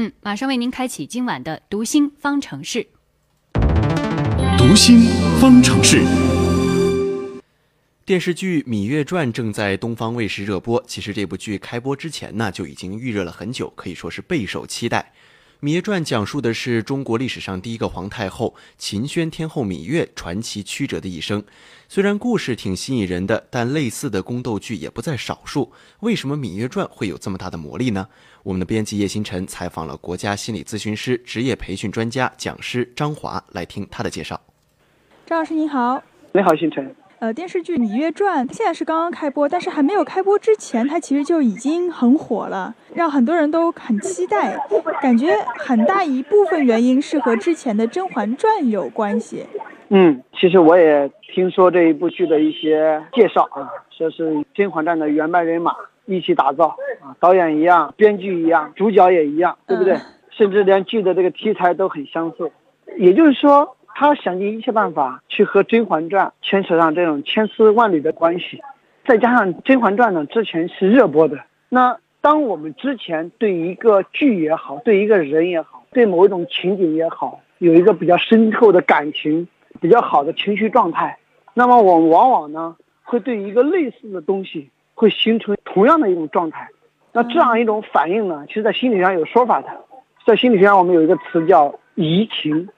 [0.00, 2.86] 嗯，马上为您开启今晚的读心方程式。
[4.56, 5.00] 读心
[5.40, 6.04] 方程式。
[8.04, 10.80] 电视剧《芈月传》正在东方卫视热播。
[10.86, 15.00] 其实这部剧开播之前呢，就已经预热了很久，可以说是备受期待。
[15.60, 21.42] 《芈月传》讲述的是中国历史上第一个皇太后秦宣天后芈月传奇曲折的一生。
[21.88, 25.72] 虽然故事挺吸引人的，但类似的宫斗剧也不在少数。
[25.98, 28.06] 为什么《芈月传》会有这么大的魔力呢？
[28.44, 34.40] 我们的编辑叶星辰采访了国家心理咨询师、职业培训专家、讲师张华，来听他的介绍。
[35.26, 36.00] 张老师您好，
[36.32, 36.94] 你好，星辰。
[37.20, 44.56] 呃，电视剧《芈月传》现在是刚刚开播，但是还没有开播之前，它其实就已经很火了，让很多人都很期待。
[45.02, 49.44] 感觉很大一部分原因是和之前的《甄嬛传》有关系。
[49.88, 55.74] 嗯，其实我也听说这一部剧的一些介绍啊，说是《甄嬛传》的原班人马
[56.06, 56.68] 一起打造
[57.02, 59.96] 啊，导演一样，编剧一样，主角也一样，对不对？
[60.30, 62.48] 甚至连剧的这个题材都很相似，
[62.96, 63.74] 也就是说。
[64.00, 68.62] 他想尽一切办法去和《甄嬛传》牵扯上这种千丝万缕的关系，
[69.04, 71.36] 再加上《甄嬛传》呢之前是热播的，
[71.68, 79.48] 那当我们之前对一个剧也好，对一个人也好，对某一种情景也好，有一个比较深厚的感情，
[79.80, 81.18] 比较好的情绪状态，
[81.54, 86.68] 那么我们往往呢会对一个类似的东西会形成同样的一种状态，
[87.12, 89.66] 那这样一种反应呢，其实在心理上有说法的，
[90.24, 92.68] 在心理学上我们有一个词叫移情。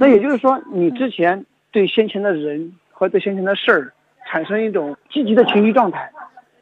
[0.00, 3.92] 那也就是说，你之前对先前的人和对先前的事儿
[4.26, 6.10] 产生一种积极的情绪状态，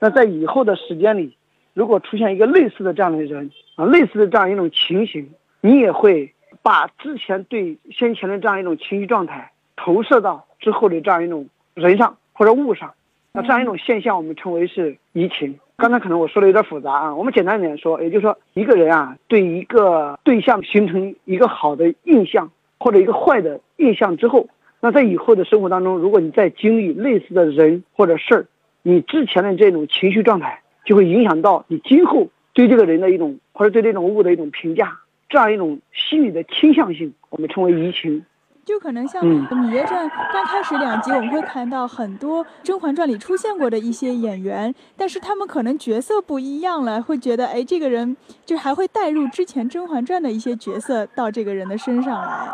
[0.00, 1.36] 那在以后的时间里，
[1.72, 5.30] 如果出现一个类似的这样的人啊，类似的这样一种情形，
[5.60, 12.92] 你也会把之前对先前的这样一种情绪状态投射到之后的这样一种人上或者物上，
[13.32, 15.60] 那这样一种现象我们称为是移情。
[15.76, 22.50] 刚才可能我说的有点复杂啊，我们简单一点说，也就是说，一个人啊对一个对象形成一个好的印象。
[22.78, 24.48] 或者一个坏的印象之后，
[24.80, 28.46] 那在以后的生活当中，如果你再经历类似的人或者事儿，
[28.82, 38.24] 你之前的这种情绪状态就会影响到你今后对这个人的一种或者对这种物的一种评价，这样一种心理的倾向性，我们称为移情。
[38.68, 48.14] 就可能像《芈月传》刚开始两集，我们会看到很多《甄嬛传》里出现过的一些演员，但是他们可能角色不一样了，会觉得哎，这个人
[48.44, 52.46] 就还会带入之前《甄嬛传》的一些角色到这个人的身上来。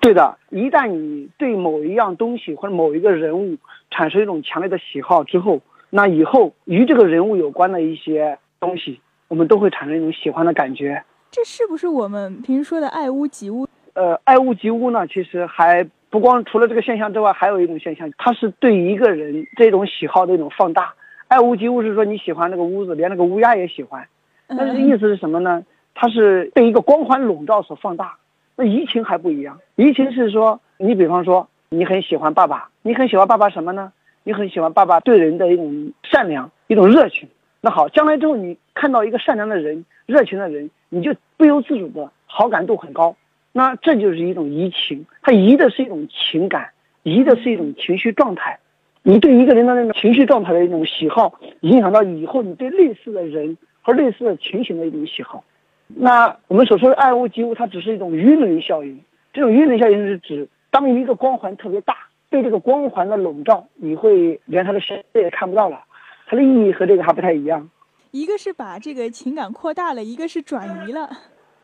[0.00, 3.54] 对的，一旦你对某一样东西或者某一个人物
[3.90, 11.04] 产生一种强烈的喜好之后，那以后与这个人物有关的一些东西，我们都会产生一种喜欢的感觉。
[11.30, 13.68] 这是不是我们平时说的爱屋及乌？
[13.94, 20.94] 呃，爱屋及乌呢，其实还不光除了这个现象之外，还有一种现象，它是对一个人这种喜好的一种放大。
[21.28, 24.06] 爱屋及乌是说你喜欢那个屋子，连那个乌鸦也喜欢，
[24.48, 25.64] 但是意思是什么呢？
[25.94, 28.16] 它是被一个光环笼罩所放大。
[28.56, 33.92] 那移情还不一样，移情是说你比方说你很喜欢爸爸，你很喜欢爸爸什么呢？
[34.24, 37.28] 你很喜欢爸爸对人的一种善良，一种热情。
[37.60, 43.16] 那好，将来之后你看到一个善良的人、热情的人，你就不由自主的好感度很高。
[43.52, 46.70] 那这就是一种移情，它移的是一种情感，
[47.02, 48.58] 移的是一种情绪状态。
[49.02, 55.44] 你对一个人的那种情绪状态的一种喜好，影响到以后你对类似的人和类似的情形的一种喜好。
[55.88, 59.00] 那我们所说的爱屋及乌，它只是一种晕轮效应。
[59.32, 61.96] 这种晕轮效应是指，当一个光环特别大，
[62.30, 65.84] 被这个光环的笼罩，你会连它的身也看不到了。
[66.26, 67.68] 它的意义和这个还不太一样。
[68.12, 71.10] 一个是把这个情感扩大了，一个是转移了。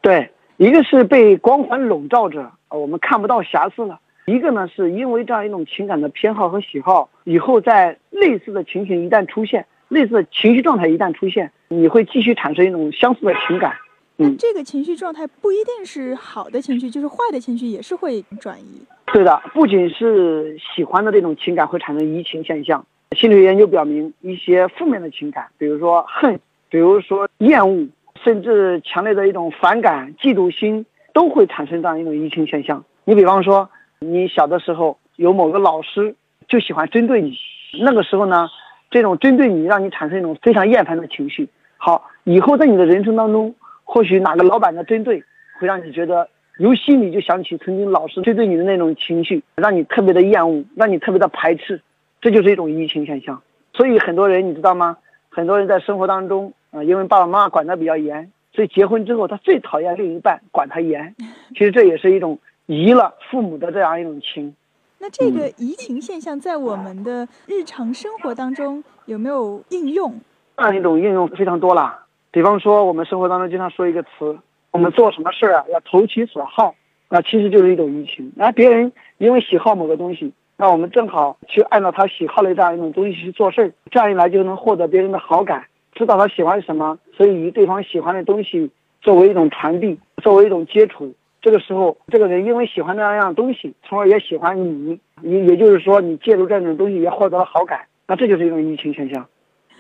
[0.03, 0.31] 对。
[0.59, 3.97] 一个是被光环笼罩着，我们看不到瑕疵了；
[4.27, 13.77] 一个呢，是因为这样一种情感的偏好和喜好，以后在类似的情形一旦出现，类似的情绪状态一旦出现，你会继续产生一种相似的情感。
[14.17, 18.83] 嗯，这个情绪状态不一定是好的情绪，就是坏的情绪也是会转移。
[19.13, 22.85] 对的，不仅是喜欢的这种情感会产生移情现象，
[23.17, 27.87] 心理学研究表明，一些负面的情感，比如说恨，比如说厌恶。
[28.23, 32.85] 甚至强烈的一种反感、嫉妒心都会产生这样一种移情现象。
[33.05, 33.69] 你比方说，
[34.01, 36.15] 你小的时候有某个老师
[36.47, 37.37] 就喜欢针对你，
[37.83, 38.49] 那个时候呢，
[38.91, 41.49] 这种针对你让你产生一种非常厌烦的情绪。
[41.77, 43.55] 好，以后在你的人生当中，
[43.85, 45.23] 或许哪个老板的针对
[45.59, 46.29] 会让你觉得
[46.59, 51.81] 由心里就想起曾经老师针对你的那种情绪，让你特别的厌恶，让你特别的排斥，
[52.21, 53.43] 这就是一种移情现象。
[53.73, 54.99] 所以很多人你知道吗？
[55.31, 56.53] 很多人在生活当中。
[56.71, 61.15] 啊，因为爸爸妈妈管得比较严，所以结婚之后他最讨厌另一半管他严。
[61.55, 64.55] 其实这也是一种移了父母的这样一种情。
[64.99, 70.21] 那这个移情现象在我们的日常生活当中有没有应用？
[70.57, 72.01] 这样一种应用非常多了。
[72.33, 74.37] 比方说，我们生活当中经常说一个词
[74.73, 76.75] 我们做什么事儿啊，要投其所好，
[77.09, 78.31] 那其实就是一种移情。
[78.37, 85.68] 那别人因为喜好某个东西，那我们正好去按照他喜好的这样一种东西去做事儿，这样一来就能获得别人的好感，
[85.99, 88.71] 知道他喜欢什么，所以以对方喜欢的东西
[89.03, 91.13] 作为一种传递，作为一种接触。
[91.43, 99.27] 这个时候，这个人因为喜欢那样样东西，从而也喜欢你，也也就是说，你借助这种东西也获得了好感，那这就是一种移情现象。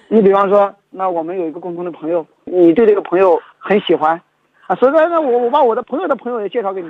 [0.09, 4.20] 你比方说，那我们有一个共同的朋友，你对这个朋友很喜欢，
[4.67, 6.88] 啊，所以说那我我把我的朋友的朋友也介绍给你，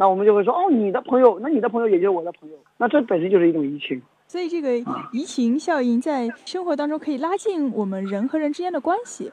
[0.00, 4.00] 那我们就会说，哦，你的朋友，那你的朋友也就是我的朋友，那这本身就是一种移情。
[4.26, 4.78] 所以这个
[5.12, 9.30] 移情效应在生活当中可以拉近我们人和人之间的关系。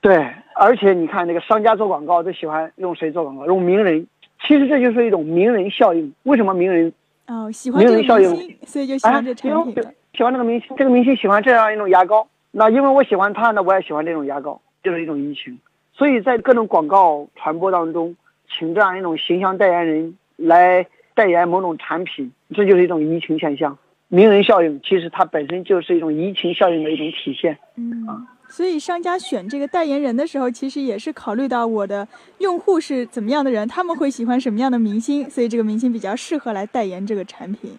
[0.00, 3.46] 对，而且你看那个商家做广告都喜欢用谁做广告？
[3.46, 4.04] 用名人。
[4.44, 6.12] 其实这就是一种名人效应。
[6.24, 6.92] 为什么名人
[7.28, 9.84] 哦喜欢这个明星，所以就喜欢这产品
[10.14, 15.56] 喜欢这个明星，这个明星喜欢这样一种牙膏，那因为我喜欢他，那我也喜欢这种牙膏，就是一种移情。
[15.92, 18.16] 所以在各种广告传播当中，
[18.50, 23.78] 请这样一种形象代言人来代言某种产品，这就是一种移情现象。
[24.08, 27.56] 名人效应其实它本身就是一种移情效应的一种体现。
[27.76, 28.26] 嗯啊。
[28.48, 32.08] 所以商家选这个代言人的时候，其实也是考虑到我的
[32.38, 37.70] 用户是怎么样的人，他们会喜欢什么样的明星，所以这个明星比较适合来代言这个产品。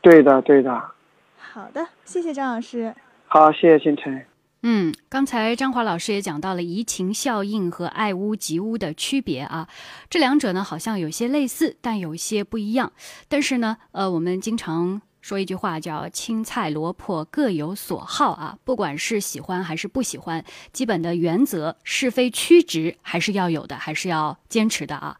[0.00, 0.80] 对的，对的。
[1.36, 2.94] 好的，谢谢张老师。
[3.26, 4.24] 好，谢谢星辰。
[4.62, 9.68] 嗯，刚才张华老师也讲到了移情效应和爱屋及乌的区别啊，
[10.08, 12.92] 这两者呢好像有些类似，但有些不一样。
[13.28, 15.02] 但是呢，呃，我们经常。
[15.22, 20.42] 说一句话叫“青菜萝卜各有所好”啊，不管是喜欢还是不喜欢，
[20.72, 25.18] 基本的原则是非曲直还是要有的，还是要坚持的啊。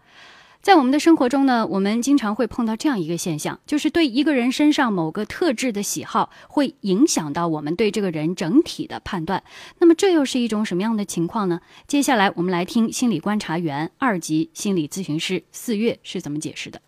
[0.63, 9.43] 在我们的生活中呢，我们经常会碰到这样一个现象，就是对一个人身上某个特质的喜好，会影响到我们对这个人整体的判断。
[9.79, 11.61] 那么这又是一种什么样的情况呢？
[11.87, 16.79] 接下来我们来听心理观察员、二级心理咨询师四月是怎么解释的。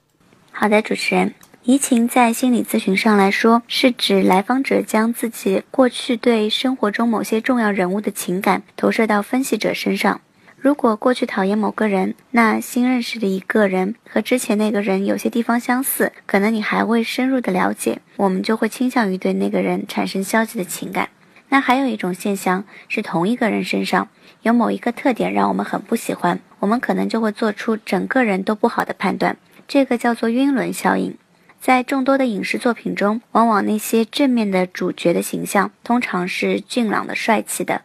[0.50, 1.32] 好的，主持人。
[1.64, 10.20] 移情在心理咨询上来说，是指来访者将自己过去对生活中某些重要人物的情感投射到分析者身上。
[10.62, 21.08] 如果过去讨厌某个人，那新认识的一个人和之前那个人有些地方相似，可能你还未深入的了解，我们就会倾向于对那个人产生消极的情感。
[21.48, 24.06] 那还有一种现象是，同一个人身上
[24.42, 29.36] 有某一个特点让我们很不喜欢，我们可能就会做出整个人都不好的判断，
[29.66, 31.18] 这个叫做晕轮效应。
[31.62, 37.82] 在众多的影视作品中，往往那些正面的主角的形象通常是俊朗的、帅气的；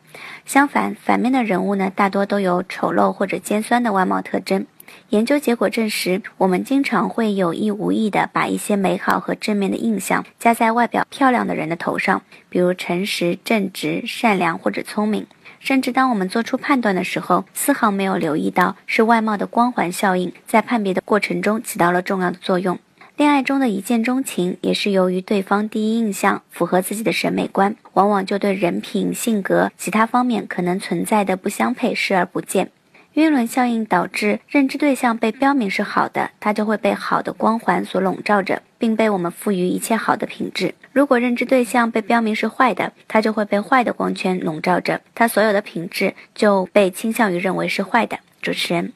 [0.48, 4.66] 相反，反面的人物呢，大多都有丑陋或者尖酸的外貌特征。
[5.10, 15.28] 研究结果证实，我们经常会有意无意地把一些美好和正面的印象加在外表漂亮的人的头上，比如诚实、正直、善良或者聪明。
[15.60, 22.80] 甚至当我们做出判断的时候，丝毫没有留意到是外貌的光环效应在判别的过程中起到了重要的作用。
[23.18, 32.70] 恋爱中的一见钟情，也是由于对方第一印象符合自己的审美观，往往就对人品、性格其他方面可能存在的不相配视而不见。
[33.14, 40.76] 晕轮效应导致认知对象被标明是好的，他就会被好的光环所笼罩着，并被我们赋予一切好的品质。
[40.92, 48.20] 如果认知对象被标明是坏的，他就会被坏的光圈笼罩着，他所有的品质就被倾向于认为是坏的。
[48.44, 48.94] 主持人。